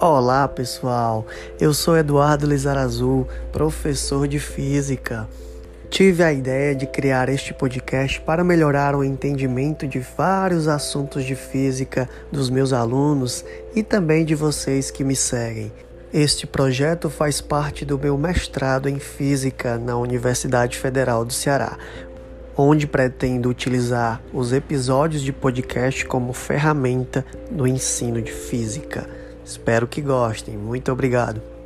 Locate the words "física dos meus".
11.34-12.72